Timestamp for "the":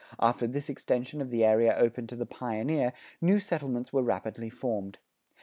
1.29-1.43, 2.15-2.25